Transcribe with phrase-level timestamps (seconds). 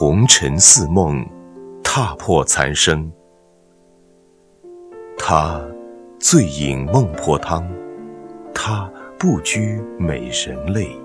[0.00, 1.26] 红尘似梦，
[1.82, 3.10] 踏破残生。
[5.18, 5.60] 他
[6.20, 7.68] 醉饮孟婆汤，
[8.54, 8.88] 他
[9.18, 10.96] 不拘美人泪。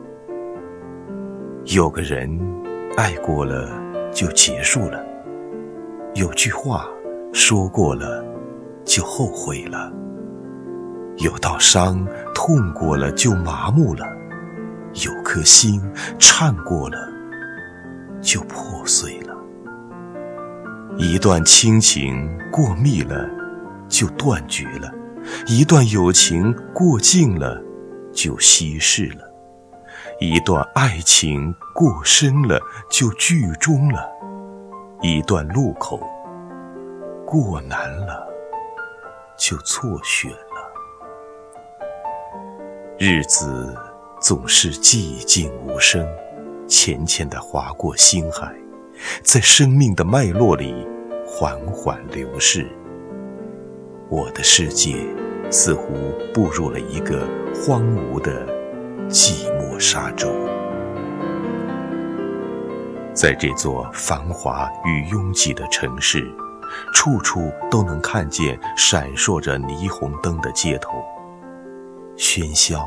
[1.65, 2.39] 有个人
[2.95, 3.67] 爱过了
[4.11, 5.03] 就结束了，
[6.13, 6.87] 有句话
[7.33, 8.23] 说过了
[8.85, 9.91] 就后悔了，
[11.17, 14.05] 有道伤痛过了就麻木了，
[15.03, 15.81] 有颗心
[16.19, 17.11] 颤过了
[18.23, 19.35] 就破碎了，
[20.97, 23.29] 一段亲情过密了
[23.89, 24.89] 就断绝了，
[25.45, 27.61] 一段友情过尽了
[28.13, 29.29] 就稀释了。
[30.19, 32.59] 一段爱情过深了
[32.89, 34.09] 就剧终了，
[35.01, 35.99] 一段路口
[37.25, 38.25] 过难了
[39.37, 40.37] 就错选了。
[42.97, 43.75] 日子
[44.21, 46.07] 总是寂静无声，
[46.73, 48.51] 浅浅地划过心海，
[49.21, 50.73] 在生命的脉络里
[51.23, 52.67] 缓缓流逝。
[54.09, 54.97] 我的世界
[55.51, 55.93] 似乎
[56.33, 58.43] 步入了一个荒芜的
[59.07, 59.79] 寂寞。
[59.79, 60.31] 沙洲，
[63.13, 66.27] 在这座繁华与拥挤的城市，
[66.93, 71.03] 处处都能看见闪烁着霓虹灯的街头。
[72.17, 72.83] 喧嚣，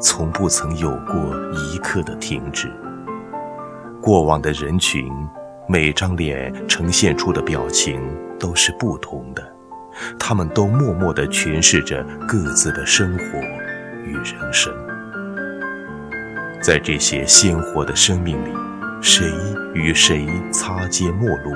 [0.00, 1.14] 从不曾有过
[1.52, 2.72] 一刻的停止。
[4.00, 5.10] 过往的人群，
[5.68, 8.00] 每张脸呈现出的表情
[8.38, 9.42] 都是不同的，
[10.18, 13.38] 他们都默默地诠释着各自的生活
[14.04, 14.72] 与人生。
[16.62, 18.52] 在这些鲜活的生命里，
[19.00, 19.26] 谁
[19.74, 21.52] 与谁擦肩陌路，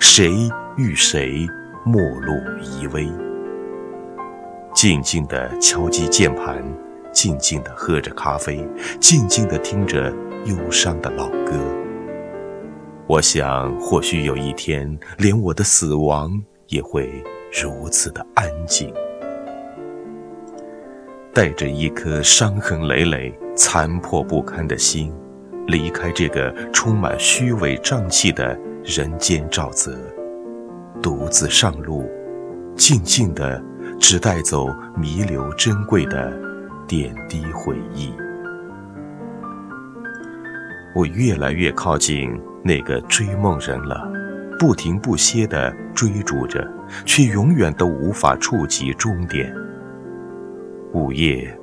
[0.00, 1.48] 谁与谁
[1.84, 3.10] 陌路依偎。
[4.74, 6.62] 静静地敲击键盘，
[7.10, 8.66] 静静地喝着咖啡，
[9.00, 10.12] 静静地听着
[10.44, 11.52] 忧伤的老歌。
[13.08, 17.08] 我想，或许有一天，连我的死亡也会
[17.62, 18.92] 如此的安静。
[21.32, 25.14] 带着一颗伤痕累累、残破不堪的心，
[25.68, 29.96] 离开这个充满虚伪瘴气的人间沼泽，
[31.00, 32.10] 独自上路，
[32.74, 33.62] 静静的，
[34.00, 36.32] 只带走弥留珍贵的
[36.88, 38.12] 点滴回忆。
[40.92, 44.10] 我越来越靠近那个追梦人了，
[44.58, 46.68] 不停不歇地追逐着，
[47.04, 49.54] 却永远都无法触及终点。
[50.92, 51.56] 午夜，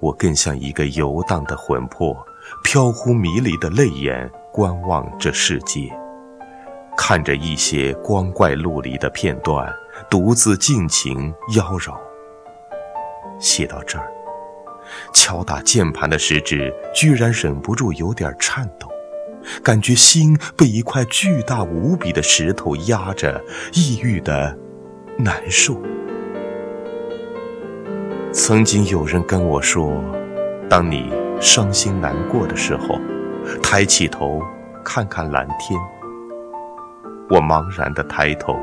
[0.00, 2.14] 我更像一个游荡的魂魄，
[2.62, 5.90] 飘忽迷离的泪眼观望这世界，
[6.94, 9.72] 看着一些光怪陆离的片段，
[10.10, 11.96] 独自尽情妖娆。
[13.38, 14.12] 写到这儿，
[15.14, 18.86] 敲打键盘的食指居然忍不住有点颤抖，
[19.62, 24.56] 感觉心被一块巨大无比的石头压着，抑郁的
[25.18, 25.80] 难受。
[28.32, 30.02] 曾经有人跟我说
[30.68, 32.98] ：“当你伤心难过的时候，
[33.62, 34.42] 抬起头
[34.84, 35.80] 看看蓝天。”
[37.30, 38.54] 我茫然的抬头，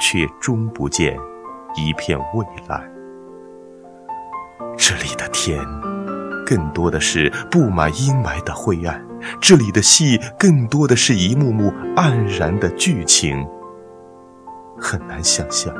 [0.00, 1.18] 却终不见
[1.76, 2.82] 一片蔚蓝。
[4.76, 5.58] 这里的天，
[6.44, 9.00] 更多的是布满阴霾的灰暗；
[9.46, 13.46] 这里的戏，更多的是一幕幕黯然的剧情。
[14.78, 15.70] 很难想象。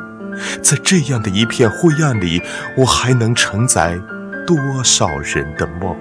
[0.60, 2.42] 在这样的一片灰暗里，
[2.76, 3.98] 我还能承载
[4.46, 4.54] 多
[4.84, 5.96] 少人的梦？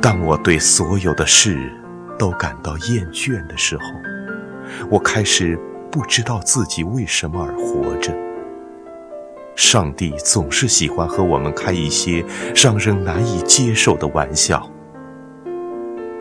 [0.00, 1.70] 当我对所有的事
[2.18, 3.82] 都感到厌倦的时候，
[4.88, 5.60] 我开始
[5.92, 8.14] 不知道自己为什么而活着。
[9.58, 12.24] 上帝总是喜欢和我们开一些
[12.54, 14.70] 让人难以接受的玩笑。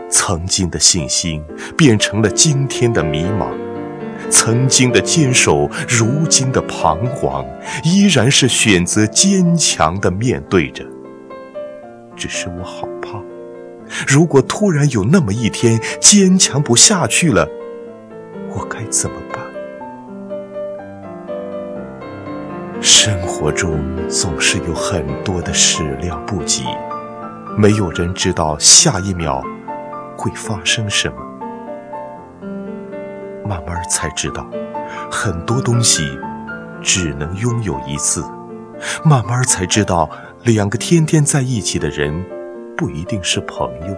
[0.09, 1.43] 曾经的信心
[1.77, 3.49] 变成了今天的迷茫。
[4.31, 7.45] 曾经的坚守，如今的彷徨，
[7.83, 10.83] 依然是选择坚强的面对着。
[12.15, 13.21] 只是我好怕，
[14.07, 17.47] 如果突然有那么一天坚强不下去了，
[18.49, 19.46] 我该怎么办？
[22.89, 26.63] 生活中总是有很多的始料不及，
[27.57, 29.43] 没有人知道下一秒
[30.15, 31.17] 会发生什么。
[33.45, 34.49] 慢慢才知道，
[35.11, 36.17] 很多东西
[36.81, 38.23] 只能拥有一次。
[39.03, 40.09] 慢慢才知道，
[40.45, 42.25] 两个天天在一起的人，
[42.77, 43.93] 不一定是朋友，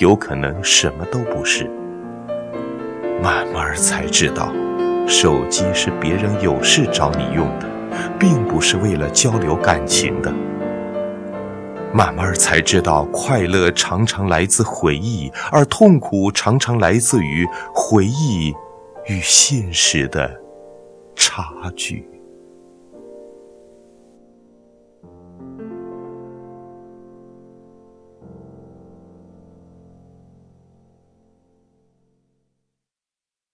[0.00, 1.70] 有可能什么都不是。
[3.22, 4.52] 慢慢才知道，
[5.06, 7.69] 手机是别人有事找你用的，
[8.18, 10.32] 并不是为了交流感情的。
[11.92, 18.54] 慢慢才知道，快乐常常来自回忆，而痛苦常常来自于回忆
[19.06, 20.40] 与现实的
[21.16, 21.44] 差
[21.76, 22.09] 距。